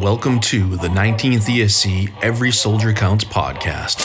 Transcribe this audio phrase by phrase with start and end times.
[0.00, 4.00] Welcome to the 19th ESC Every Soldier Counts podcast.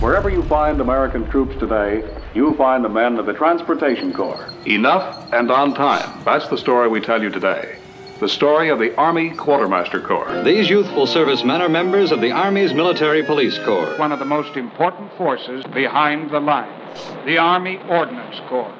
[0.00, 4.52] Wherever you find American troops today, you find the men of the Transportation Corps.
[4.66, 6.22] Enough and on time.
[6.24, 7.79] That's the story we tell you today.
[8.20, 10.42] The story of the Army Quartermaster Corps.
[10.44, 13.96] These youthful servicemen are members of the Army's Military Police Corps.
[13.96, 18.74] one of the most important forces behind the lines, the Army Ordnance Corps.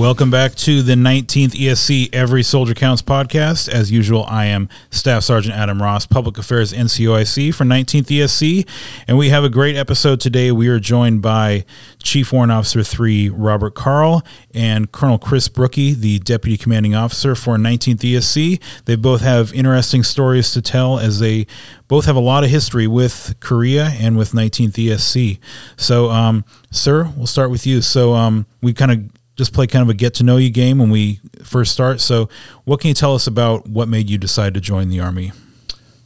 [0.00, 3.68] Welcome back to the 19th ESC Every Soldier Counts podcast.
[3.68, 8.66] As usual, I am Staff Sergeant Adam Ross, Public Affairs NCOIC for 19th ESC,
[9.06, 10.52] and we have a great episode today.
[10.52, 11.66] We are joined by
[12.02, 17.58] Chief Warrant Officer 3 Robert Carle and Colonel Chris Brookie, the Deputy Commanding Officer for
[17.58, 18.58] 19th ESC.
[18.86, 21.46] They both have interesting stories to tell as they
[21.88, 25.38] both have a lot of history with Korea and with 19th ESC.
[25.76, 27.82] So, um, sir, we'll start with you.
[27.82, 30.78] So, um, we kind of just play kind of a get to know you game
[30.78, 31.98] when we first start.
[32.02, 32.28] So,
[32.64, 35.32] what can you tell us about what made you decide to join the Army?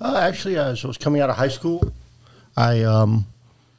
[0.00, 1.92] Uh, actually, as I was coming out of high school,
[2.56, 3.26] I um,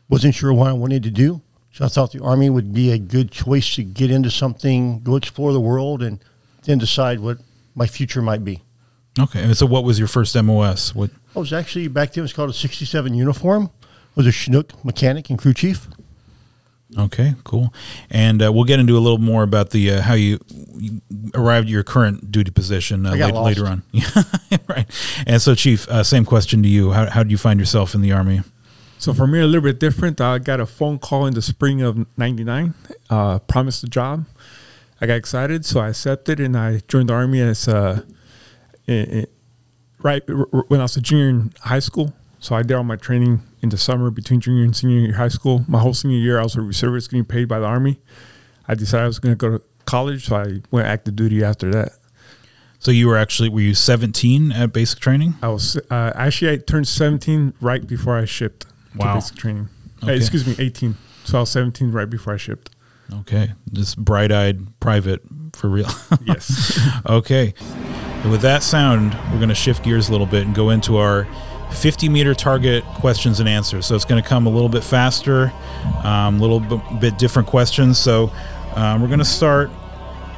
[0.09, 1.41] wasn't sure what I wanted to do.
[1.71, 5.15] So I thought the Army would be a good choice to get into something, go
[5.15, 6.21] explore the world, and
[6.63, 7.37] then decide what
[7.75, 8.61] my future might be.
[9.17, 9.41] Okay.
[9.41, 10.93] And so, what was your first MOS?
[10.93, 11.11] What?
[11.33, 13.69] I was actually, back then, it was called a 67 uniform.
[13.81, 15.87] I was a Chinook mechanic and crew chief.
[16.97, 17.73] Okay, cool.
[18.09, 20.39] And uh, we'll get into a little more about the uh, how you,
[20.77, 21.01] you
[21.33, 23.83] arrived at your current duty position uh, I got later, later on.
[24.67, 24.85] Right.
[25.27, 26.91] And so, Chief, uh, same question to you.
[26.91, 28.41] How how did you find yourself in the Army?
[28.97, 30.21] So for me, a little bit different.
[30.21, 32.73] I got a phone call in the spring of '99,
[33.09, 34.25] uh, promised a job.
[35.01, 38.01] I got excited, so I accepted, and I joined the army as uh,
[38.87, 39.27] i- i-
[40.01, 42.13] right r- r- when I was a junior in high school.
[42.39, 45.27] So I did all my training in the summer between junior and senior year high
[45.27, 45.65] school.
[45.67, 47.99] My whole senior year, I was a reservist getting paid by the army.
[48.67, 51.71] I decided I was going to go to college, so I went active duty after
[51.71, 51.93] that.
[52.79, 55.33] So you were actually were you 17 at basic training?
[55.41, 59.07] I was uh, actually I turned 17 right before I shipped Wow.
[59.07, 59.69] to basic training.
[60.03, 60.15] Okay.
[60.17, 60.95] excuse me, 18.
[61.23, 62.69] So I was 17 right before I shipped.
[63.21, 65.21] Okay, just bright-eyed private
[65.53, 65.89] for real.
[66.25, 66.79] Yes.
[67.07, 67.53] Okay.
[68.23, 70.97] And with that sound, we're going to shift gears a little bit and go into
[70.97, 71.27] our
[71.71, 73.85] 50 meter target questions and answers.
[73.85, 75.51] So it's going to come a little bit faster,
[76.03, 77.97] a um, little b- bit different questions.
[77.99, 78.31] So
[78.75, 79.69] um, we're going to start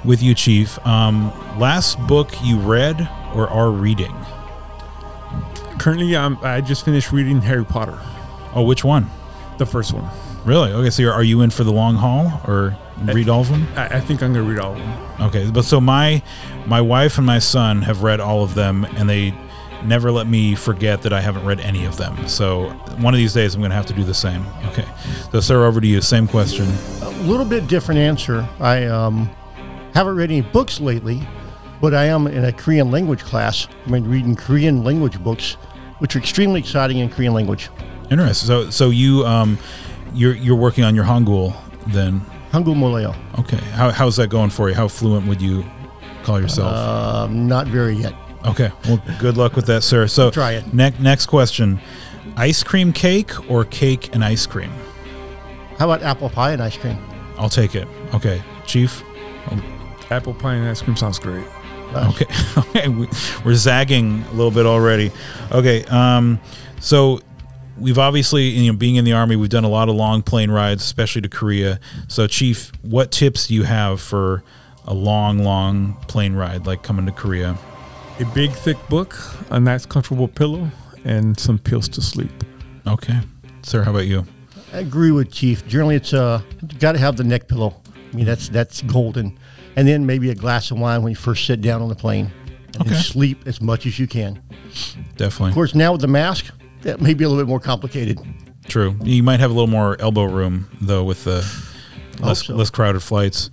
[0.05, 0.77] with you, Chief.
[0.85, 2.99] Um, last book you read
[3.35, 4.13] or are reading?
[5.79, 7.99] Currently, I'm, I just finished reading Harry Potter,
[8.53, 9.09] Oh, which one?
[9.57, 10.07] the first one.
[10.45, 10.71] Really?
[10.71, 13.67] Okay, so you're, are you in for the long haul or read all of them?
[13.75, 15.21] I, I think I'm gonna read all of them.
[15.27, 16.21] Okay, but so my
[16.67, 19.33] my wife and my son have read all of them, and they
[19.83, 22.27] never let me forget that I haven't read any of them.
[22.27, 24.45] So one of these days, I'm going to have to do the same.
[24.65, 24.85] Okay,
[25.31, 26.01] so sir, over to you.
[26.01, 26.67] Same question.
[27.01, 28.47] A little bit different answer.
[28.59, 29.29] I um,
[29.93, 31.27] haven't read any books lately,
[31.81, 33.67] but I am in a Korean language class.
[33.85, 35.53] I've been reading Korean language books,
[35.99, 37.69] which are extremely exciting in Korean language.
[38.09, 38.47] Interesting.
[38.47, 39.57] So so you um
[40.13, 41.55] you're you're working on your Hangul
[41.87, 42.21] then.
[42.51, 43.15] Hangul Moleo.
[43.39, 44.75] Okay, how how's that going for you?
[44.75, 45.65] How fluent would you
[46.23, 46.73] call yourself?
[46.73, 48.13] Um, not very yet.
[48.47, 50.07] Okay, well, good luck with that, sir.
[50.07, 50.73] So Try it.
[50.73, 51.79] Next next question:
[52.35, 54.71] ice cream cake or cake and ice cream?
[55.77, 56.97] How about apple pie and ice cream?
[57.37, 57.87] I'll take it.
[58.13, 59.03] Okay, Chief.
[60.09, 61.45] Apple pie and ice cream sounds great.
[61.93, 62.25] Okay,
[62.57, 63.07] okay, we,
[63.45, 65.11] we're zagging a little bit already.
[65.51, 66.39] Okay, um,
[66.79, 67.21] so
[67.79, 70.51] we've obviously, you know, being in the army, we've done a lot of long plane
[70.51, 71.79] rides, especially to Korea.
[72.07, 74.43] So, Chief, what tips do you have for
[74.85, 77.57] a long, long plane ride, like coming to Korea?
[78.19, 79.15] A big thick book,
[79.51, 80.69] a nice comfortable pillow,
[81.05, 82.31] and some pills to sleep.
[82.87, 83.19] Okay,
[83.61, 84.25] sir, how about you?
[84.73, 85.65] I agree with Chief.
[85.67, 86.41] Generally, it's uh,
[86.79, 87.79] got to have the neck pillow.
[88.11, 89.37] I mean, that's that's golden.
[89.75, 92.31] And then maybe a glass of wine when you first sit down on the plane,
[92.79, 92.95] and Okay.
[92.95, 94.41] sleep as much as you can.
[95.17, 96.47] Definitely Of course, now with the mask,
[96.81, 98.19] that may be a little bit more complicated.
[98.67, 98.95] true.
[99.03, 101.45] You might have a little more elbow room though with the
[102.19, 102.55] less so.
[102.55, 103.51] less crowded flights.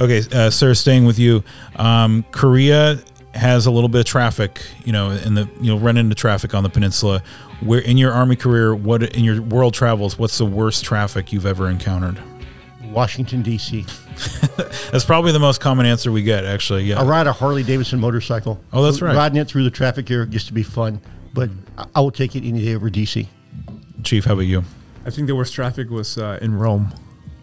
[0.00, 1.44] Okay, uh, sir, staying with you.
[1.76, 3.00] Um, Korea
[3.36, 6.62] has a little bit of traffic, you know, in the you'll run into traffic on
[6.62, 7.22] the peninsula.
[7.60, 11.46] Where in your army career, what in your world travels, what's the worst traffic you've
[11.46, 12.18] ever encountered?
[12.84, 13.84] Washington D.C.
[14.90, 16.84] That's probably the most common answer we get, actually.
[16.84, 17.00] Yeah.
[17.00, 18.58] I ride a Harley Davidson motorcycle.
[18.72, 19.14] Oh, that's right.
[19.14, 21.00] Riding it through the traffic here just to be fun,
[21.34, 23.28] but I- I will take it any day over D.C.
[24.02, 24.64] Chief, how about you?
[25.04, 26.92] I think the worst traffic was uh, in Rome.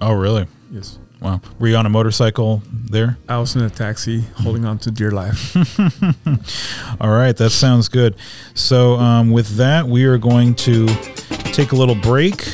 [0.02, 0.48] Oh, really?
[0.72, 0.98] Yes.
[1.24, 1.40] Wow.
[1.58, 3.18] Were you on a motorcycle there?
[3.30, 5.56] I was in a taxi holding on to dear life.
[7.00, 8.18] All right, that sounds good.
[8.56, 10.86] So, um, with that, we are going to
[11.54, 12.46] take a little break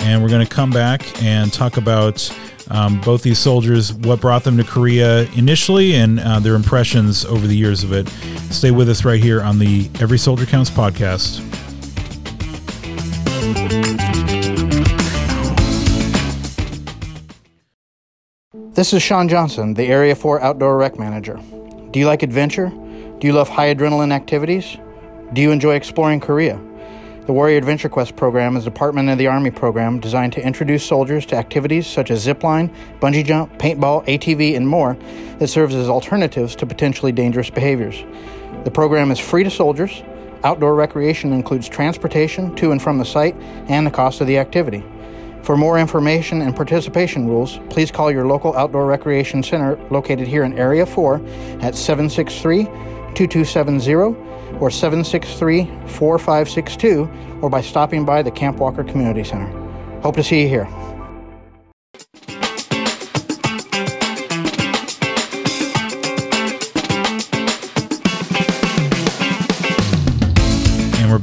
[0.00, 2.30] and we're going to come back and talk about
[2.70, 7.46] um, both these soldiers, what brought them to Korea initially, and uh, their impressions over
[7.46, 8.08] the years of it.
[8.52, 11.53] Stay with us right here on the Every Soldier Counts podcast.
[18.74, 21.38] This is Sean Johnson, the Area 4 Outdoor Rec Manager.
[21.92, 22.70] Do you like adventure?
[23.20, 24.78] Do you love high adrenaline activities?
[25.32, 26.60] Do you enjoy exploring Korea?
[27.26, 30.84] The Warrior Adventure Quest program is a Department of the Army program designed to introduce
[30.84, 34.96] soldiers to activities such as zipline, bungee jump, paintball, ATV, and more
[35.38, 38.02] that serves as alternatives to potentially dangerous behaviors.
[38.64, 40.02] The program is free to soldiers.
[40.42, 43.36] Outdoor recreation includes transportation to and from the site
[43.68, 44.82] and the cost of the activity.
[45.44, 50.42] For more information and participation rules, please call your local outdoor recreation center located here
[50.42, 51.16] in Area 4
[51.60, 52.64] at 763
[53.14, 53.92] 2270
[54.58, 57.10] or 763 4562
[57.42, 59.50] or by stopping by the Camp Walker Community Center.
[60.00, 60.66] Hope to see you here.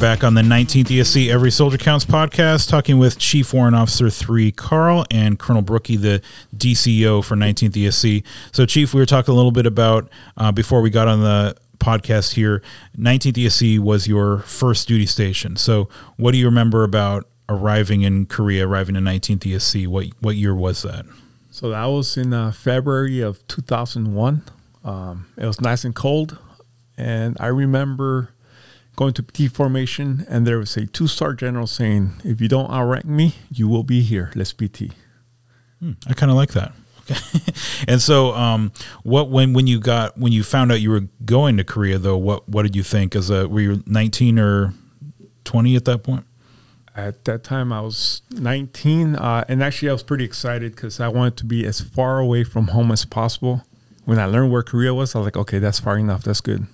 [0.01, 4.51] Back on the 19th ESC Every Soldier Counts podcast, talking with Chief Warrant Officer 3
[4.51, 6.24] Carle and Colonel Brookie, the
[6.57, 8.24] DCO for 19th ESC.
[8.51, 11.56] So, Chief, we were talking a little bit about, uh, before we got on the
[11.77, 12.63] podcast here,
[12.98, 15.56] 19th ESC was your first duty station.
[15.56, 15.88] So,
[16.18, 19.86] what do you remember about arriving in Korea, arriving in 19th ESC?
[19.86, 21.06] What, what year was that?
[21.51, 24.42] so that was in uh, February of 2001.
[24.83, 26.39] Um, it was nice and cold.
[26.98, 28.33] And I remember
[29.01, 32.69] going to T formation, and there was a two star general saying, If you don't
[32.69, 34.31] outrank me, you will be here.
[34.36, 34.94] Let's PT.
[36.07, 36.74] I kind of like that.
[37.09, 37.19] Okay.
[37.88, 38.71] and so, um,
[39.01, 42.18] what when when you got when you found out you were going to Korea though,
[42.18, 43.15] what what did you think?
[43.15, 44.74] As a were you nineteen or
[45.45, 46.25] twenty at that point?
[46.94, 51.07] At that time, I was 19, uh, and actually, I was pretty excited because I
[51.07, 53.63] wanted to be as far away from home as possible.
[54.03, 56.24] When I learned where Korea was, I was like, okay, that's far enough.
[56.24, 56.68] That's good.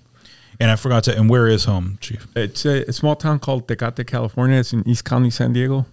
[0.59, 1.15] And I forgot to.
[1.17, 2.27] And where is home, Chief?
[2.35, 4.57] It's a, a small town called Tecate, California.
[4.59, 5.85] It's in East County, San Diego.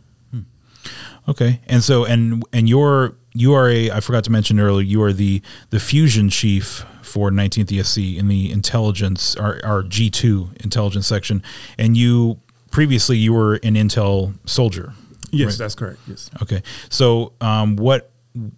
[1.28, 1.61] Okay.
[1.66, 5.12] And so and and you're you are a I forgot to mention earlier you are
[5.12, 5.40] the
[5.70, 11.43] the fusion chief for 19th ESC in the intelligence our, our G2 intelligence section
[11.78, 12.40] and you
[12.70, 14.93] previously you were an intel soldier.
[15.31, 15.58] Yes, Right.
[15.58, 16.00] that's correct.
[16.06, 16.31] Yes.
[16.43, 16.62] Okay.
[16.90, 18.11] So um what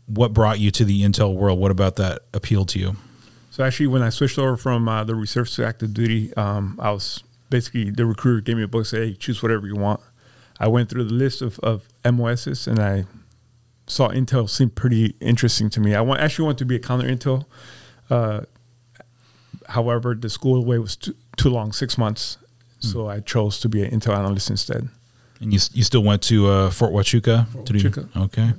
[0.06, 1.60] what brought you to the intel world?
[1.60, 2.96] What about that appealed to you?
[3.56, 6.90] So actually, when I switched over from uh, the reserves to active duty, um, I
[6.90, 10.02] was basically the recruiter gave me a book, said, "Hey, choose whatever you want."
[10.60, 13.06] I went through the list of, of MOSs and I
[13.86, 15.94] saw Intel seemed pretty interesting to me.
[15.94, 17.46] I want actually want to be a counter Intel.
[18.10, 18.42] Uh,
[19.70, 22.36] however, the school way was too, too long, six months,
[22.80, 24.90] so I chose to be an Intel analyst instead.
[25.40, 28.24] And you you still went to uh, Fort Huachuca to do Huachuca.
[28.24, 28.52] okay,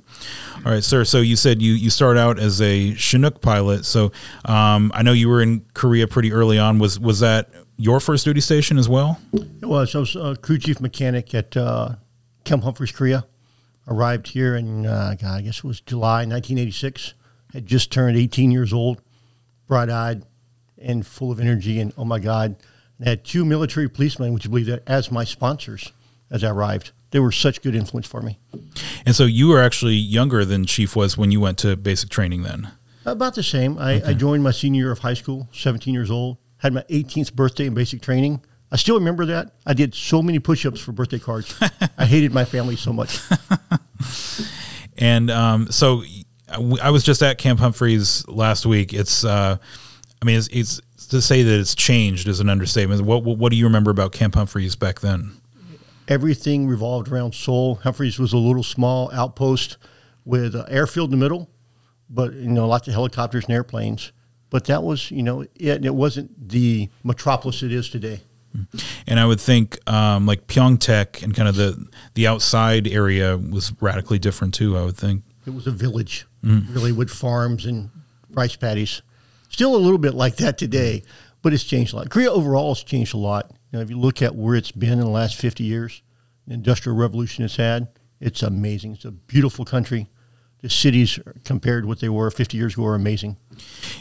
[0.66, 1.04] all right, sir.
[1.04, 3.86] So you said you you started out as a Chinook pilot.
[3.86, 4.12] So
[4.46, 6.80] um, I know you were in Korea pretty early on.
[6.80, 9.20] Was was that your first duty station as well?
[9.34, 9.96] It was.
[9.96, 11.96] I was a crew chief mechanic at uh,
[12.44, 13.26] Camp Humphreys, Korea.
[13.90, 17.14] Arrived here in, uh, God, I guess it was July 1986.
[17.54, 19.02] Had just turned 18 years old,
[19.66, 20.24] bright eyed
[20.78, 21.80] and full of energy.
[21.80, 22.58] And oh my God,
[23.00, 25.94] and had two military policemen, would you believe that, as my sponsors
[26.30, 26.92] as I arrived.
[27.12, 28.40] They were such good influence for me.
[29.06, 32.44] And so you were actually younger than Chief was when you went to basic training.
[32.44, 32.72] Then
[33.06, 33.78] About the same.
[33.78, 36.38] I, I joined my senior year of high school, 17 years old.
[36.58, 38.42] Had my 18th birthday in basic training.
[38.72, 39.52] I still remember that.
[39.66, 41.56] I did so many push-ups for birthday cards.
[41.98, 43.20] I hated my family so much.
[44.98, 46.04] And um, so
[46.50, 48.94] I I was just at Camp Humphreys last week.
[48.94, 49.58] It's, uh,
[50.22, 53.02] I mean, it's, it's to say that it's changed is an understatement.
[53.02, 55.34] What what do you remember about Camp Humphreys back then?
[56.08, 57.76] Everything revolved around Seoul.
[57.76, 59.78] Humphreys was a little small outpost
[60.26, 61.50] with an airfield in the middle,
[62.10, 64.12] but you know lots of helicopters and airplanes.
[64.50, 65.86] But that was you know it.
[65.86, 68.22] It wasn't the metropolis it is today.
[69.06, 73.74] And I would think um, like Pyeongtaek and kind of the the outside area was
[73.82, 74.78] radically different too.
[74.78, 75.24] I would think.
[75.46, 77.90] It was a village, really, with farms and
[78.32, 79.02] rice paddies.
[79.50, 81.04] Still a little bit like that today,
[81.42, 82.10] but it's changed a lot.
[82.10, 83.52] Korea overall has changed a lot.
[83.72, 86.02] You know, if you look at where it's been in the last 50 years,
[86.48, 88.94] the industrial revolution it's had, it's amazing.
[88.94, 90.10] It's a beautiful country.
[90.62, 93.38] The cities, compared to what they were 50 years ago, are amazing.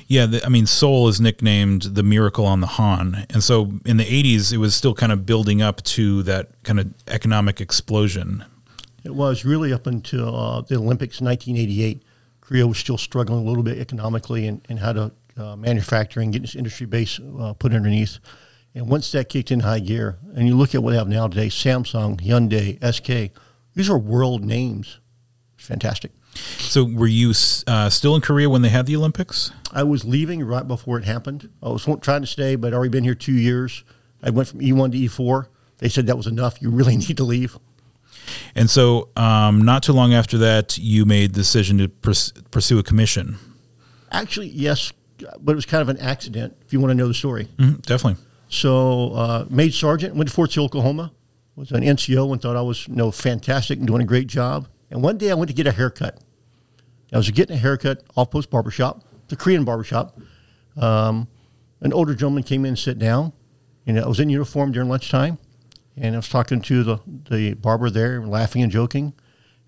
[0.06, 3.98] Yeah, the, I mean, Seoul is nicknamed the miracle on the Han, and so in
[3.98, 8.42] the '80s, it was still kind of building up to that kind of economic explosion.
[9.04, 12.02] It was really up until uh, the Olympics in 1988.
[12.40, 16.32] Korea was still struggling a little bit economically and, and how to uh, manufacture and
[16.32, 18.18] get this industry base uh, put underneath.
[18.76, 21.26] And once that kicked in high gear, and you look at what they have now
[21.28, 23.34] today Samsung, Hyundai, SK,
[23.74, 25.00] these are world names.
[25.56, 26.12] It's fantastic.
[26.58, 27.32] So, were you
[27.66, 29.50] uh, still in Korea when they had the Olympics?
[29.72, 31.48] I was leaving right before it happened.
[31.62, 33.82] I was trying to stay, but I'd already been here two years.
[34.22, 35.46] I went from E1 to E4.
[35.78, 36.60] They said that was enough.
[36.60, 37.58] You really need to leave.
[38.54, 42.78] And so, um, not too long after that, you made the decision to pers- pursue
[42.78, 43.38] a commission.
[44.12, 44.92] Actually, yes,
[45.40, 46.58] but it was kind of an accident.
[46.66, 48.22] If you want to know the story, mm-hmm, definitely.
[48.56, 51.12] So, uh, made sergeant, went to Fort Sill, Oklahoma.
[51.56, 54.68] Was an NCO and thought I was you know fantastic and doing a great job.
[54.90, 56.20] And one day I went to get a haircut.
[57.12, 60.18] I was getting a haircut off post barbershop, the Korean barbershop.
[60.76, 61.28] Um,
[61.80, 63.32] an older gentleman came in and sat down,
[63.86, 65.38] and I was in uniform during lunchtime.
[65.96, 66.98] And I was talking to the,
[67.30, 69.14] the barber there, laughing and joking.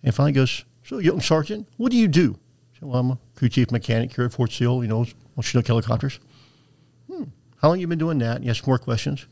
[0.03, 2.39] And finally goes, So, young sergeant, what do you do?
[2.75, 5.43] I said, Well, I'm a crew chief mechanic here at Fort Sill, you know, on
[5.43, 6.21] Chinook helicopters.
[7.11, 7.25] Hmm.
[7.61, 8.37] How long you been doing that?
[8.37, 9.27] And he asked more questions.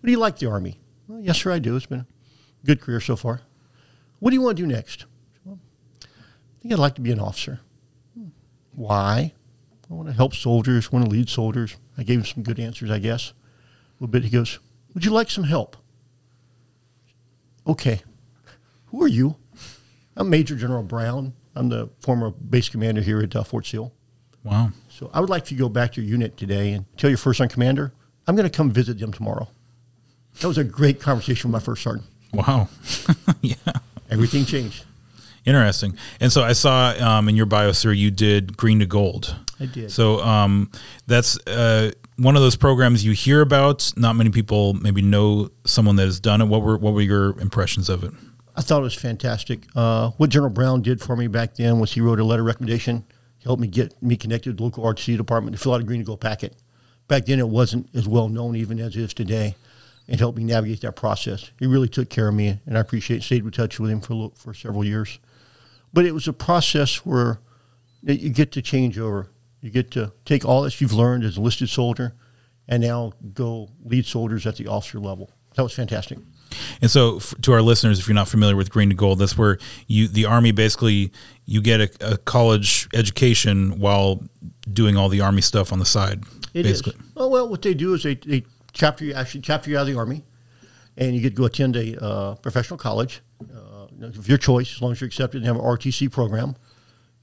[0.00, 0.78] What do you like the Army?
[1.08, 1.76] Well, yes, sir, I do.
[1.76, 2.06] It's been a
[2.66, 3.40] good career so far.
[4.18, 5.06] What do you want to do next?
[5.44, 5.58] Well,
[6.02, 7.60] I think I'd like to be an officer.
[8.72, 9.32] Why?
[9.90, 11.76] I want to help soldiers, want to lead soldiers.
[11.98, 13.30] I gave him some good answers, I guess.
[13.30, 13.34] A
[13.98, 14.24] little bit.
[14.24, 14.58] He goes,
[14.94, 15.76] Would you like some help?
[17.66, 18.02] Okay.
[18.86, 19.36] Who are you?
[20.16, 21.32] I'm Major General Brown.
[21.54, 23.92] I'm the former base commander here at uh, Fort Sill.
[24.44, 24.70] Wow.
[25.00, 27.08] So I would like for you to go back to your unit today and tell
[27.08, 27.90] your first sergeant commander,
[28.26, 29.48] I'm going to come visit them tomorrow.
[30.40, 32.04] That was a great conversation with my first sergeant.
[32.34, 32.68] Wow.
[33.40, 33.54] yeah.
[34.10, 34.84] Everything changed.
[35.46, 35.96] Interesting.
[36.20, 39.34] And so I saw um, in your bio, sir, you did Green to Gold.
[39.58, 39.90] I did.
[39.90, 40.70] So um,
[41.06, 43.94] that's uh, one of those programs you hear about.
[43.96, 46.44] Not many people maybe know someone that has done it.
[46.44, 48.12] What were what were your impressions of it?
[48.54, 49.60] I thought it was fantastic.
[49.74, 52.46] Uh, what General Brown did for me back then was he wrote a letter of
[52.48, 53.06] recommendation.
[53.40, 55.84] He helped me get me connected with the local ROTC department to fill out a
[55.84, 56.54] green to gold packet.
[57.08, 59.56] Back then, it wasn't as well known even as it is today,
[60.06, 61.50] and helped me navigate that process.
[61.58, 63.22] He really took care of me, and I appreciate.
[63.22, 65.18] Stayed in touch with him for for several years,
[65.92, 67.40] but it was a process where
[68.02, 69.28] you get to change over.
[69.60, 72.14] You get to take all that you've learned as a listed soldier,
[72.68, 75.30] and now go lead soldiers at the officer level.
[75.54, 76.18] That was fantastic.
[76.80, 79.36] And so, f- to our listeners, if you're not familiar with Green to Gold, that's
[79.36, 81.12] where you the Army basically
[81.46, 84.22] you get a, a college education while
[84.72, 86.22] doing all the Army stuff on the side.
[86.54, 86.94] It basically.
[86.94, 87.00] is.
[87.16, 89.88] Oh well, what they do is they, they chapter you actually chapter you out of
[89.88, 90.22] the Army,
[90.96, 93.20] and you get to go attend a uh, professional college
[93.54, 96.56] uh, of your choice, as long as you're accepted and have an ROTC program,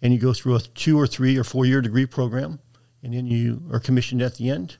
[0.01, 2.59] and you go through a two or three or four year degree program,
[3.03, 4.77] and then you are commissioned at the end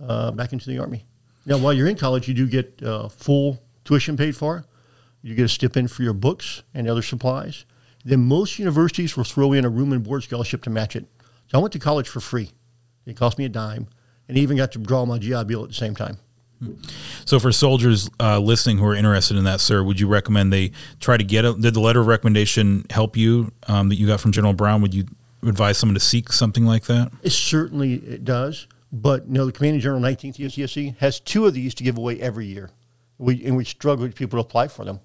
[0.00, 1.04] uh, back into the Army.
[1.44, 4.64] Now, while you're in college, you do get uh, full tuition paid for.
[5.22, 7.64] You get a stipend for your books and other supplies.
[8.04, 11.06] Then most universities will throw in a room and board scholarship to match it.
[11.48, 12.50] So I went to college for free.
[13.06, 13.88] It cost me a dime,
[14.28, 16.18] and even got to draw my GI Bill at the same time.
[17.24, 20.72] So, for soldiers uh, listening who are interested in that, sir, would you recommend they
[21.00, 21.52] try to get a?
[21.52, 24.80] Did the letter of recommendation help you um, that you got from General Brown?
[24.80, 25.04] Would you
[25.42, 27.12] advise someone to seek something like that?
[27.22, 31.52] It certainly it does, but you know the Commanding General 19th USCSC has two of
[31.52, 32.70] these to give away every year.
[33.18, 35.00] We and we struggle with people to apply for them.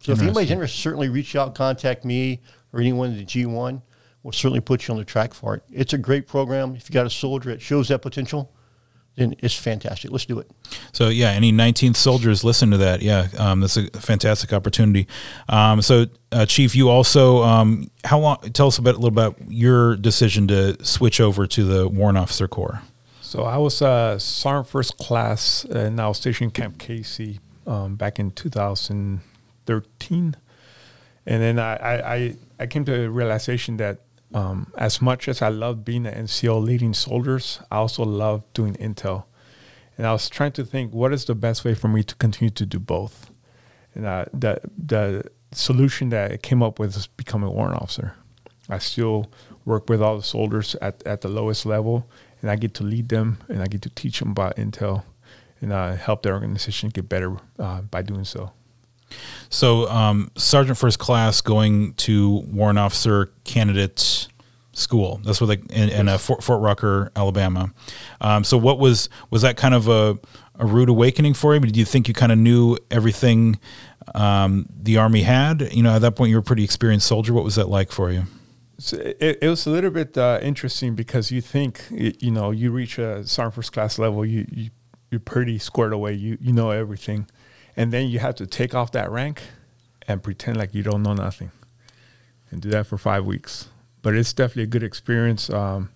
[0.00, 2.40] So if anybody's interested, certainly reach out, contact me
[2.72, 3.80] or anyone at the G1.
[4.22, 5.62] We'll certainly put you on the track for it.
[5.70, 6.74] It's a great program.
[6.74, 8.52] If you got a soldier that shows that potential,
[9.16, 10.10] then it's fantastic.
[10.10, 10.50] Let's do it.
[10.92, 13.02] So yeah, any 19th soldiers listen to that.
[13.02, 15.06] Yeah, um, that's a fantastic opportunity.
[15.48, 18.38] Um, so uh, Chief, you also um, how long?
[18.52, 22.18] Tell us a bit a little about your decision to switch over to the Warrant
[22.18, 22.82] Officer Corps.
[23.32, 28.18] So I was uh, Sergeant First Class, and I was stationed Camp Casey um, back
[28.18, 30.36] in 2013,
[31.24, 34.00] and then I, I, I, came to a realization that
[34.34, 38.74] um, as much as I love being an NCO leading soldiers, I also love doing
[38.74, 39.24] intel.
[39.96, 42.50] And I was trying to think what is the best way for me to continue
[42.50, 43.30] to do both.
[43.94, 48.12] And uh, the the solution that I came up with is becoming a warrant officer.
[48.68, 49.32] I still
[49.64, 52.06] work with all the soldiers at, at the lowest level,
[52.42, 55.04] and I get to lead them and I get to teach them about intel
[55.60, 58.52] and uh, help their organization get better uh, by doing so.
[59.48, 64.28] So, um, Sergeant First Class going to Warrant Officer Candidate
[64.72, 65.20] School.
[65.24, 67.72] That's what they in, in uh, Fort, Fort Rucker, Alabama.
[68.22, 70.18] Um, so, what was was that kind of a,
[70.58, 71.60] a rude awakening for you?
[71.60, 73.60] Did you think you kind of knew everything
[74.14, 75.72] um, the Army had?
[75.74, 77.34] You know, at that point, you were a pretty experienced soldier.
[77.34, 78.22] What was that like for you?
[78.82, 82.72] So it, it was a little bit uh, interesting because you think you know you
[82.72, 84.70] reach a sergeant first class level, you, you
[85.10, 86.14] you're pretty squared away.
[86.14, 87.28] You you know everything,
[87.76, 89.42] and then you have to take off that rank
[90.08, 91.52] and pretend like you don't know nothing,
[92.50, 93.68] and do that for five weeks.
[94.02, 95.48] but it's definitely a good experience.
[95.48, 95.90] Um,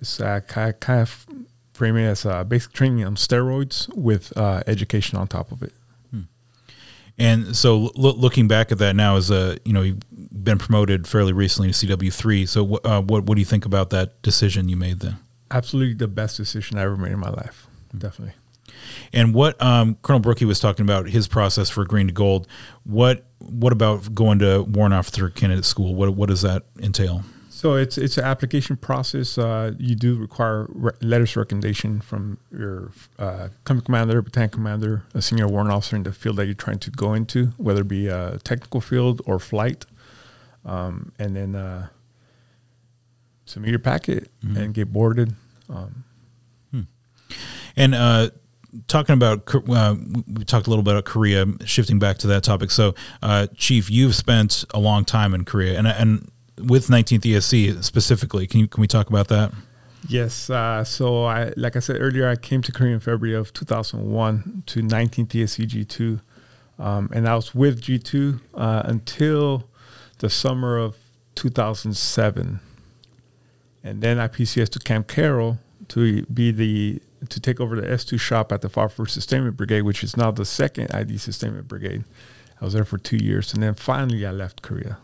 [0.00, 1.26] it's uh, kind of, kind of
[1.72, 5.72] framing as uh, basic training on steroids with uh, education on top of it.
[7.18, 11.06] And so, lo- looking back at that now, as a you know, you've been promoted
[11.06, 12.44] fairly recently to CW three.
[12.46, 15.16] So, wh- uh, what what do you think about that decision you made then?
[15.50, 17.66] Absolutely the best decision I ever made in my life.
[17.96, 18.34] Definitely.
[19.12, 22.46] And what um, Colonel Brookie was talking about his process for green to gold.
[22.84, 25.94] What what about going to warrant officer candidate school?
[25.94, 27.22] What what does that entail?
[27.56, 29.38] So it's it's an application process.
[29.38, 35.04] Uh, you do require re- letters of recommendation from your uh, company commander, battalion commander,
[35.14, 37.88] a senior warrant officer in the field that you're trying to go into, whether it
[37.88, 39.86] be a technical field or flight,
[40.66, 41.88] um, and then uh,
[43.46, 45.34] submit your packet and get boarded.
[45.70, 46.04] Um,
[47.74, 48.30] And uh,
[48.86, 49.96] talking about, uh,
[50.26, 51.46] we talked a little bit about Korea.
[51.64, 55.78] Shifting back to that topic, so uh, Chief, you've spent a long time in Korea,
[55.78, 59.52] and and with 19th ESC specifically, can you can we talk about that?
[60.08, 60.50] Yes.
[60.50, 64.62] Uh, so I, like I said earlier, I came to Korea in February of 2001
[64.66, 66.20] to 19th ESC G2,
[66.78, 69.68] um, and I was with G2 uh, until
[70.18, 70.96] the summer of
[71.34, 72.60] 2007,
[73.82, 75.58] and then I PCS to Camp Carroll
[75.88, 79.82] to be the to take over the S2 shop at the Far First Sustainment Brigade,
[79.82, 82.04] which is now the second ID Sustainment Brigade.
[82.60, 84.98] I was there for two years, and then finally I left Korea.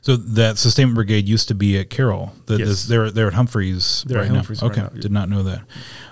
[0.00, 2.32] So that sustainment brigade used to be at Carroll.
[2.46, 2.68] The, Yes.
[2.68, 4.04] this- they're they're at Humphreys.
[4.06, 4.34] They're at right now.
[4.36, 5.62] Humphreys right Okay, now, did not know that.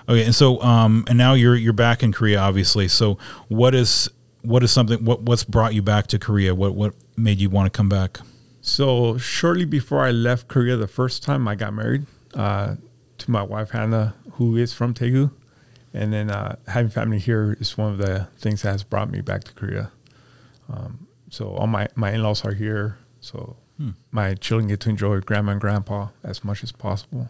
[0.09, 2.87] Okay, and so um and now you're you're back in Korea, obviously.
[2.87, 3.17] So
[3.47, 4.09] what is
[4.41, 6.53] what is something what what's brought you back to Korea?
[6.53, 8.19] What what made you want to come back?
[8.61, 12.75] So shortly before I left Korea the first time, I got married uh,
[13.19, 15.31] to my wife Hannah, who is from Daegu,
[15.93, 19.21] and then uh, having family here is one of the things that has brought me
[19.21, 19.91] back to Korea.
[20.69, 23.55] Um, so all my my in laws are here, so
[24.11, 27.29] my children get to enjoy grandma and grandpa as much as possible.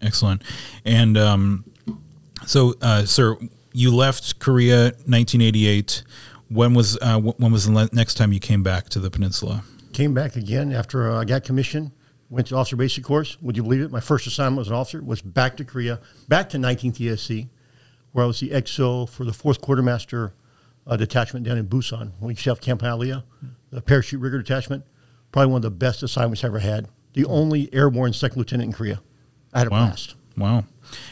[0.00, 0.42] Excellent.
[0.84, 1.64] And um
[2.46, 3.36] so uh sir,
[3.72, 6.02] you left Korea 1988.
[6.48, 9.64] When was uh when was the next time you came back to the peninsula?
[9.92, 11.92] Came back again after uh, I got commissioned.
[12.30, 13.36] Went to officer basic course.
[13.42, 13.90] Would you believe it?
[13.90, 17.48] My first assignment as an officer was back to Korea, back to 19th ESC,
[18.12, 20.32] where I was the XO for the fourth quartermaster
[20.86, 22.10] uh, detachment down in Busan.
[22.20, 23.22] We used to have Camp Hialeah,
[23.70, 24.82] the parachute rigger detachment.
[25.32, 26.88] Probably one of the best assignments I ever had.
[27.14, 29.00] The only airborne second lieutenant in Korea.
[29.52, 29.86] I had a Wow.
[29.86, 30.14] blast.
[30.36, 30.64] Wow.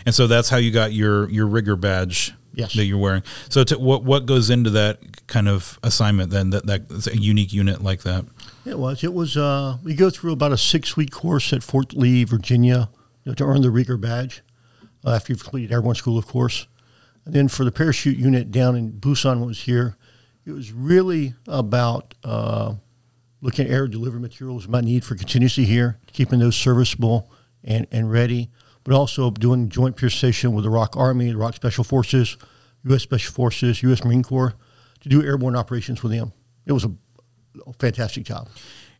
[0.06, 2.74] And so that's how you got your your rigger badge Yes.
[2.74, 3.22] that you're wearing.
[3.48, 7.52] So to, what what goes into that kind of assignment then that that's a unique
[7.52, 8.24] unit like that?
[8.66, 9.02] It was.
[9.04, 9.36] It was.
[9.36, 12.90] Uh, we go through about a six-week course at Fort Lee, Virginia,
[13.24, 14.42] you know, to earn the Rigger badge
[15.04, 16.66] uh, after you've completed airborne school, of course.
[17.24, 19.96] And then for the parachute unit down in Busan, was here,
[20.44, 22.74] it was really about uh,
[23.40, 27.30] looking at air delivery materials, my need for contingency here, keeping those serviceable
[27.64, 28.50] and, and ready,
[28.84, 32.36] but also doing joint station with the ROK Army, the ROK Special Forces,
[32.84, 33.02] U.S.
[33.02, 34.04] Special Forces, U.S.
[34.04, 34.54] Marine Corps
[35.00, 36.32] to do airborne operations with them.
[36.66, 36.92] It was a,
[37.66, 38.48] a fantastic job.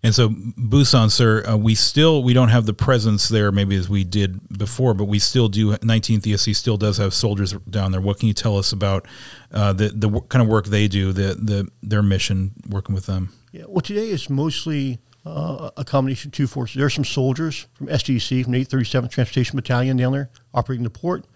[0.03, 3.91] And so Busan, sir, uh, we still we don't have the presence there maybe as
[3.91, 5.77] we did before, but we still do.
[5.77, 8.01] 19th ESC still does have soldiers down there.
[8.01, 9.07] What can you tell us about
[9.53, 13.05] uh, the the wo- kind of work they do, the the their mission working with
[13.05, 13.31] them?
[13.53, 16.77] Yeah, well, today it's mostly uh, a combination of two forces.
[16.77, 20.91] There are some soldiers from SDDC, from the 837th Transportation Battalion down there operating the
[20.91, 21.27] port.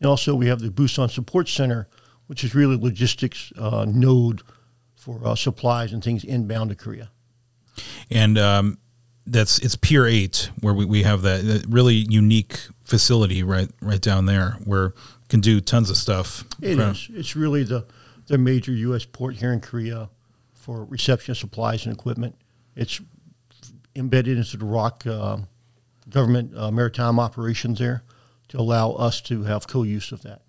[0.00, 1.88] And also we have the Busan Support Center,
[2.26, 4.42] which is really a logistics uh, node
[4.96, 7.10] for uh, supplies and things inbound to Korea.
[8.10, 8.78] and um,
[9.26, 14.00] that's it's Pier Eight where we, we have that, that really unique facility right right
[14.00, 14.94] down there where
[15.28, 16.44] can do tons of stuff.
[16.60, 17.08] It is.
[17.12, 17.86] It's really the,
[18.26, 19.04] the major U.S.
[19.04, 20.10] port here in Korea
[20.64, 22.34] for reception of supplies and equipment.
[22.74, 22.98] It's
[23.94, 25.36] embedded into the ROK uh,
[26.08, 28.02] government uh, maritime operations there
[28.48, 30.40] to allow us to have co-use of that.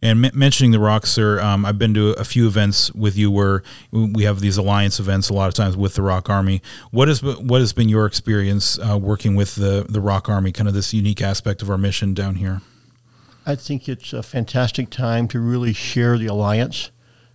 [0.00, 3.30] And m- mentioning the ROK, sir, um, I've been to a few events with you
[3.30, 6.62] where we have these alliance events a lot of times with the ROK Army.
[6.90, 10.50] What has been, what has been your experience uh, working with the the Rock Army?
[10.50, 12.62] Kind of this unique aspect of our mission down here.
[13.44, 16.90] I think it's a fantastic time to really share the alliance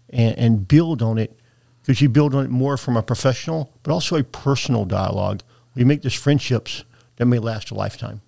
[0.10, 1.41] and, and build on it
[1.82, 5.42] because you build on it more from a professional, but also a personal dialogue.
[5.76, 6.84] We make these friendships
[7.18, 8.22] that may last a lifetime.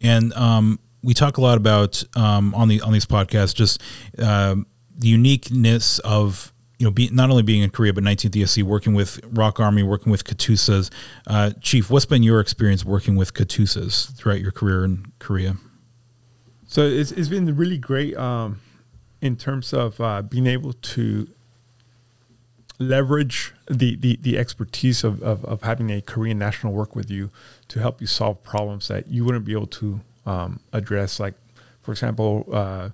[0.00, 3.80] And um, we talk a lot about um, on the on these podcasts just
[4.18, 4.66] um
[4.96, 8.94] the uniqueness of you know be, not only being in Korea but 19th ESC working
[8.94, 10.90] with ROK Army, working with Katusas.
[11.26, 15.56] Uh, Chief, what's been your experience working with Katusas throughout your career in Korea?
[16.66, 18.60] So it's, it's been really great um,
[19.20, 21.28] in terms of uh, being able to
[22.88, 27.30] leverage the, the, the expertise of, of, of having a Korean national work with you
[27.68, 31.18] to help you solve problems that you wouldn't be able to um, address.
[31.18, 31.34] Like,
[31.82, 32.90] for example, uh,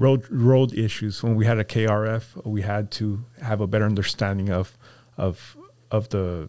[0.00, 1.22] road road issues.
[1.22, 4.76] When we had a KRF, we had to have a better understanding of
[5.16, 5.56] of
[5.90, 6.48] of the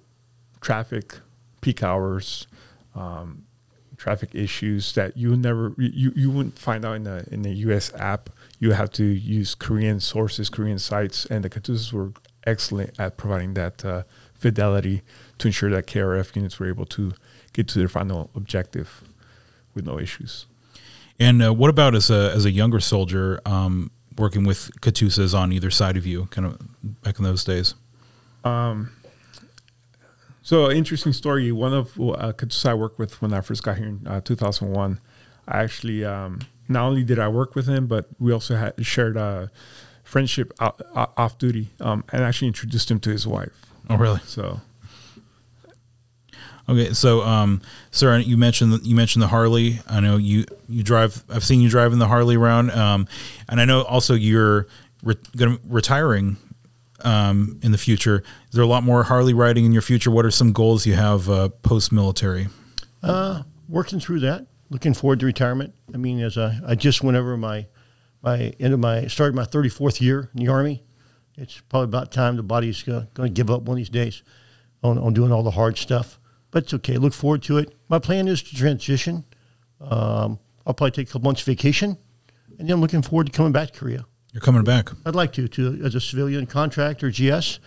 [0.61, 1.19] traffic
[1.59, 2.47] peak hours,
[2.95, 3.43] um,
[3.97, 7.93] traffic issues that you never you, you wouldn't find out in the in the US
[7.95, 8.29] app.
[8.57, 12.13] You have to use Korean sources, Korean sites, and the Katusas were
[12.45, 15.01] excellent at providing that uh, fidelity
[15.37, 17.13] to ensure that KRF units were able to
[17.53, 19.03] get to their final objective
[19.73, 20.45] with no issues.
[21.19, 25.51] And uh, what about as a as a younger soldier um, working with Katusas on
[25.51, 26.57] either side of you, kind of
[27.01, 27.75] back in those days?
[28.43, 28.91] Um,
[30.41, 31.51] so interesting story.
[31.51, 34.99] One of uh, Katusa I worked with when I first got here in uh, 2001.
[35.47, 39.17] I actually um, not only did I work with him, but we also had shared
[39.17, 39.51] a
[40.11, 40.75] friendship off,
[41.17, 43.53] off duty, um, and actually introduced him to his wife.
[43.89, 44.19] Oh, really?
[44.25, 44.59] So
[46.69, 49.79] Okay, so um, sir, you mentioned you mentioned the Harley.
[49.89, 51.23] I know you you drive.
[51.29, 53.07] I've seen you driving the Harley around, um,
[53.49, 54.67] and I know also you're
[55.03, 56.37] re- going to retiring
[57.03, 58.23] um, in the future.
[58.49, 60.11] Is there a lot more Harley riding in your future?
[60.11, 62.47] What are some goals you have uh, post military?
[63.03, 64.45] Uh, working through that.
[64.69, 65.73] Looking forward to retirement.
[65.93, 67.65] I mean, as I, I just went over my
[68.21, 70.83] my end of my started my 34th year in the army.
[71.37, 74.21] It's probably about time the body's going to give up one of these days
[74.83, 76.19] on, on doing all the hard stuff
[76.51, 76.97] but it's okay.
[76.97, 77.73] Look forward to it.
[77.89, 79.23] My plan is to transition.
[79.79, 81.97] Um, I'll probably take a couple months vacation,
[82.59, 84.05] and then I'm looking forward to coming back to Korea.
[84.33, 84.89] You're coming back.
[85.05, 87.59] I'd like to, to as a civilian contractor, GS,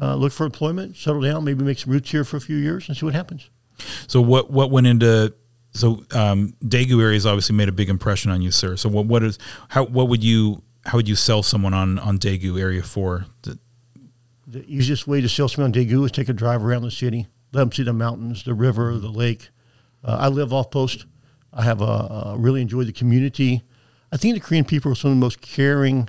[0.00, 2.88] uh, look for employment, settle down, maybe make some roots here for a few years,
[2.88, 3.50] and see what happens.
[4.06, 5.34] So what what went into
[5.72, 8.76] so um, Daegu area has obviously made a big impression on you, sir.
[8.76, 12.18] So what what is how what would you how would you sell someone on on
[12.18, 13.26] Daegu area for?
[13.42, 13.58] The,
[14.46, 17.26] the easiest way to sell someone on Daegu is take a drive around the city
[17.52, 19.48] let them see the mountains, the river, the lake.
[20.04, 21.06] Uh, I live off post.
[21.52, 23.62] I have uh, really enjoyed the community.
[24.12, 26.08] I think the Korean people are some of the most caring,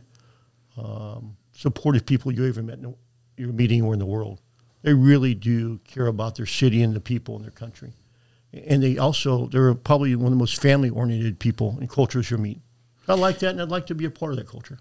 [0.78, 2.94] um, supportive people you ever met in
[3.38, 4.42] your meeting or in the world.
[4.82, 7.94] They really do care about their city and the people in their country.
[8.52, 12.42] And they also, they're probably one of the most family oriented people and cultures you'll
[12.42, 12.60] meet.
[13.08, 14.80] I like that, and I'd like to be a part of that culture.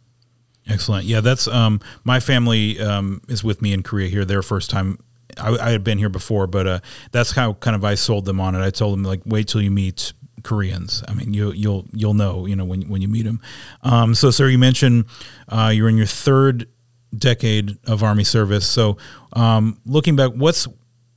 [0.67, 1.07] Excellent.
[1.07, 4.25] Yeah, that's um, my family um, is with me in Korea here.
[4.25, 4.99] Their first time
[5.39, 8.41] I, I, had been here before, but uh, that's how kind of I sold them
[8.41, 8.63] on it.
[8.63, 11.03] I told them like, wait till you meet Koreans.
[11.09, 13.41] I mean, you you'll you'll know, you know, when when you meet them.
[13.83, 15.07] Um, so, sir, you mentioned
[15.49, 16.69] uh, you're in your third
[17.17, 18.67] decade of army service.
[18.67, 18.99] So,
[19.33, 20.69] um, looking back, what's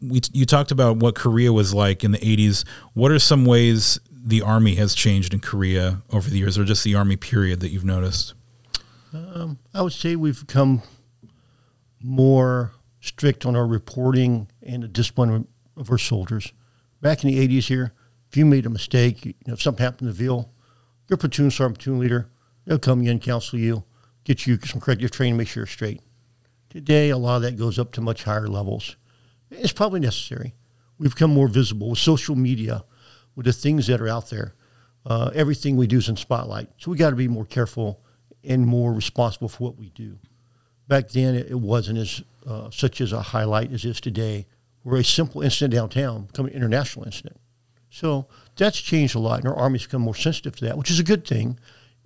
[0.01, 2.65] we, you talked about what Korea was like in the 80s.
[2.93, 6.83] What are some ways the army has changed in Korea over the years, or just
[6.83, 8.33] the army period that you've noticed?
[9.13, 10.81] Um, I would say we've become
[12.01, 16.53] more strict on our reporting and the discipline of our soldiers.
[17.01, 17.93] Back in the 80s here,
[18.29, 20.51] if you made a mistake, you know, if something happened to Ville,
[21.09, 22.29] your platoon sergeant, platoon leader,
[22.65, 23.83] they'll come in, counsel you,
[24.23, 26.01] get you some corrective training, make sure you're straight.
[26.69, 28.95] Today, a lot of that goes up to much higher levels.
[29.51, 30.55] It's probably necessary.
[30.97, 32.83] We've become more visible with social media,
[33.35, 34.55] with the things that are out there.
[35.05, 36.69] Uh, everything we do is in spotlight.
[36.77, 38.01] So we got to be more careful
[38.43, 40.17] and more responsible for what we do.
[40.87, 44.47] Back then, it, it wasn't as uh, such as a highlight as is today,
[44.83, 47.37] where a simple incident downtown become an international incident.
[47.89, 50.99] So that's changed a lot, and our army's become more sensitive to that, which is
[50.99, 51.59] a good thing.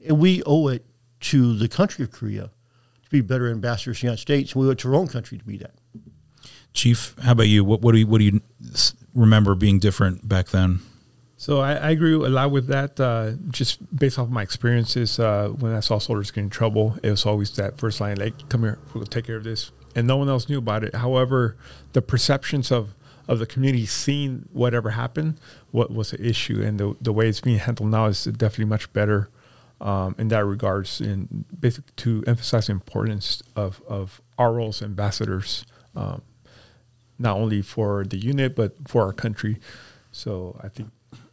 [0.05, 0.85] And we owe it
[1.21, 2.51] to the country of Korea
[3.03, 5.07] to be better ambassadors to the United States, and we owe it to our own
[5.07, 5.75] country to be that.
[6.75, 7.63] Chief, how about you?
[7.63, 8.41] What, what do you what do you
[9.15, 10.81] remember being different back then?
[11.37, 12.99] So I, I agree a lot with that.
[12.99, 16.97] Uh, just based off of my experiences, uh, when I saw soldiers get in trouble,
[17.01, 20.05] it was always that first line, like, "Come here, we'll take care of this," and
[20.05, 20.95] no one else knew about it.
[20.95, 21.57] However,
[21.93, 22.93] the perceptions of
[23.27, 25.39] of the community seeing whatever happened,
[25.71, 28.91] what was the issue, and the the way it's being handled now is definitely much
[28.93, 29.29] better
[29.81, 31.01] um, in that regards.
[31.01, 36.21] And basically, to emphasize the importance of of our roles as ambassadors, um,
[37.17, 39.57] not only for the unit but for our country.
[40.11, 40.91] So I think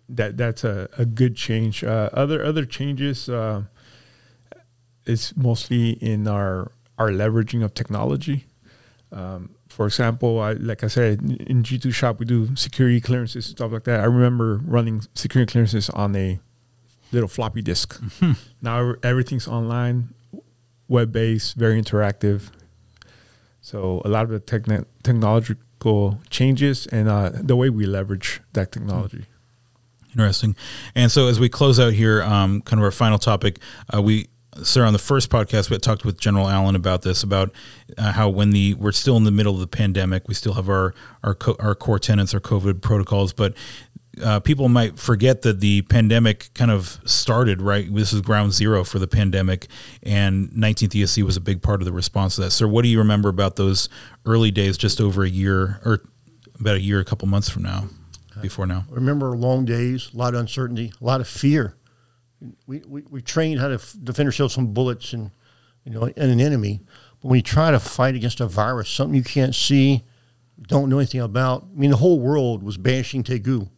[0.08, 1.84] that that's a, a good change.
[1.84, 3.62] Uh, other other changes uh,
[5.06, 8.46] is mostly in our our leveraging of technology.
[9.10, 13.56] Um, for example, I, like I said, in G2 shop we do security clearances and
[13.56, 14.00] stuff like that.
[14.00, 16.40] I remember running security clearances on a
[17.10, 18.00] little floppy disk.
[18.00, 18.32] Mm-hmm.
[18.60, 20.14] Now everything's online,
[20.88, 22.50] web based, very interactive.
[23.60, 24.86] So a lot of the techn-
[25.82, 29.26] technological changes and uh, the way we leverage that technology.
[30.10, 30.56] Interesting.
[30.94, 33.58] And so as we close out here, um, kind of our final topic,
[33.94, 34.28] uh, we
[34.62, 37.50] sir, on the first podcast, we talked with General Allen about this, about
[37.96, 40.68] uh, how when the we're still in the middle of the pandemic, we still have
[40.68, 43.54] our our co- our core tenants, our COVID protocols, but
[44.20, 47.92] uh, people might forget that the pandemic kind of started right.
[47.94, 49.68] This is ground zero for the pandemic,
[50.02, 52.50] and 19th ESC was a big part of the response to that.
[52.50, 53.88] Sir, what do you remember about those
[54.26, 56.02] early days, just over a year or
[56.60, 57.84] about a year, a couple months from now,
[58.42, 58.84] before now?
[58.90, 61.76] I remember long days, a lot of uncertainty, a lot of fear.
[62.66, 65.30] We, we, we trained how to f- defend ourselves from bullets and
[65.84, 66.80] you know and an enemy.
[67.22, 70.02] But when you try to fight against a virus, something you can't see,
[70.60, 71.64] don't know anything about.
[71.72, 73.70] I mean, the whole world was bashing Daegu.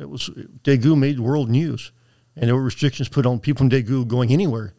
[0.00, 0.30] It was
[0.64, 1.92] Daegu made world news,
[2.34, 4.74] and there were restrictions put on people from Daegu going anywhere.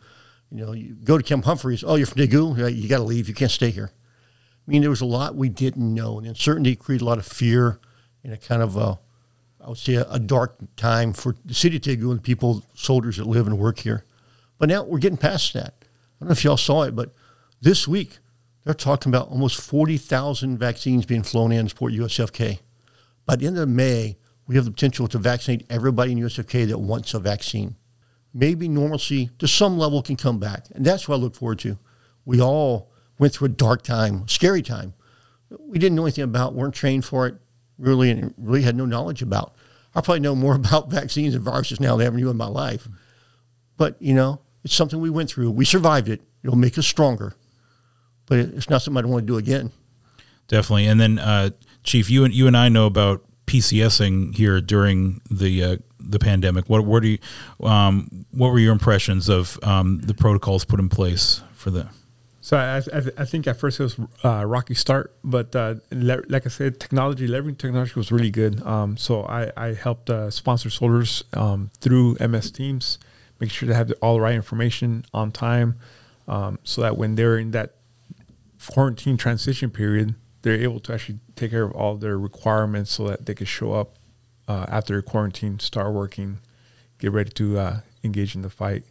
[0.49, 1.83] You know, you go to Camp Humphreys.
[1.85, 2.75] Oh, you're from Daegu.
[2.75, 3.29] You got to leave.
[3.29, 3.91] You can't stay here.
[4.67, 7.25] I mean, there was a lot we didn't know, and uncertainty created a lot of
[7.25, 7.79] fear
[8.23, 8.99] and a kind of a,
[9.63, 12.63] I would say, a, a dark time for the city of Daegu and the people,
[12.73, 14.05] soldiers that live and work here.
[14.57, 15.73] But now we're getting past that.
[15.81, 15.85] I
[16.19, 17.11] don't know if y'all saw it, but
[17.61, 18.19] this week
[18.63, 22.59] they're talking about almost 40,000 vaccines being flown in to support USFK.
[23.25, 26.77] By the end of May, we have the potential to vaccinate everybody in USFK that
[26.77, 27.75] wants a vaccine.
[28.33, 30.65] Maybe normalcy to some level can come back.
[30.73, 31.77] And that's what I look forward to.
[32.25, 34.93] We all went through a dark time, scary time.
[35.49, 37.35] We didn't know anything about, weren't trained for it,
[37.77, 39.55] really, and really had no knowledge about.
[39.93, 42.47] I probably know more about vaccines and viruses now than I ever knew in my
[42.47, 42.87] life.
[43.77, 45.51] But, you know, it's something we went through.
[45.51, 46.21] We survived it.
[46.43, 47.35] It'll make us stronger.
[48.25, 49.71] But it's not something I don't want to do again.
[50.47, 50.87] Definitely.
[50.87, 51.51] And then, uh,
[51.83, 56.69] Chief, you and you and I know about PCSing here during the uh, the pandemic.
[56.69, 57.17] What do you,
[57.67, 61.89] um, what were your impressions of um, the protocols put in place for the?
[62.39, 66.23] So I, I, I think at first it was a rocky start, but uh, le-
[66.27, 68.65] like I said, technology, leveraging technology was really good.
[68.65, 72.97] Um, so I, I helped uh, sponsor soldiers um, through MS Teams,
[73.39, 75.77] make sure they have all the right information on time,
[76.27, 77.75] um, so that when they're in that
[78.71, 83.25] quarantine transition period, they're able to actually take care of all their requirements so that
[83.25, 83.95] they can show up
[84.47, 86.39] uh, after quarantine, start working,
[86.99, 88.83] get ready to uh, engage in the fight.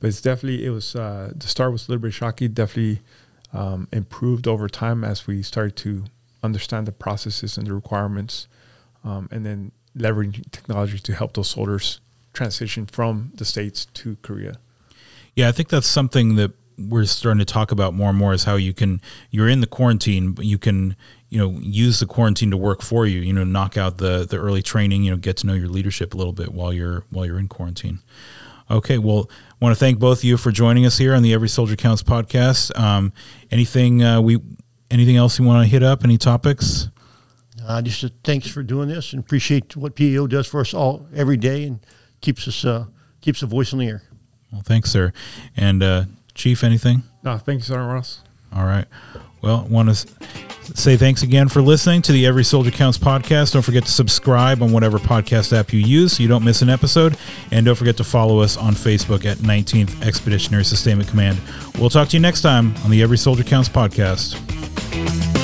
[0.00, 2.48] But it's definitely it was uh, the start was a little bit shocky.
[2.48, 3.00] Definitely
[3.52, 6.04] um, improved over time as we started to
[6.42, 8.48] understand the processes and the requirements,
[9.04, 12.00] um, and then leveraging technology to help those soldiers
[12.32, 14.58] transition from the states to Korea.
[15.34, 18.44] Yeah, I think that's something that we're starting to talk about more and more is
[18.44, 20.96] how you can you're in the quarantine, but you can
[21.28, 23.20] you know use the quarantine to work for you.
[23.20, 25.04] You know, knock out the the early training.
[25.04, 27.48] You know, get to know your leadership a little bit while you're while you're in
[27.48, 28.00] quarantine.
[28.70, 31.34] Okay, well, I want to thank both of you for joining us here on the
[31.34, 32.76] Every Soldier Counts podcast.
[32.78, 33.12] Um,
[33.50, 34.40] anything uh, we
[34.90, 36.04] anything else you want to hit up?
[36.04, 36.88] Any topics?
[37.66, 41.06] Uh, just uh, thanks for doing this and appreciate what PAO does for us all
[41.14, 41.80] every day and
[42.20, 42.86] keeps us uh,
[43.20, 44.02] keeps a voice in the air.
[44.52, 45.12] Well, thanks, sir.
[45.56, 47.02] And uh, Chief, anything?
[47.22, 48.20] No, thank you, Sergeant Ross.
[48.54, 48.86] All right.
[49.42, 50.06] Well, want to
[50.74, 53.52] say thanks again for listening to the Every Soldier Counts podcast.
[53.52, 56.70] Don't forget to subscribe on whatever podcast app you use so you don't miss an
[56.70, 57.16] episode.
[57.50, 61.38] And don't forget to follow us on Facebook at 19th Expeditionary Sustainment Command.
[61.78, 65.43] We'll talk to you next time on the Every Soldier Counts podcast.